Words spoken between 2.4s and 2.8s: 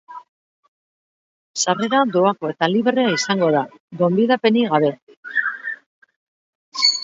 eta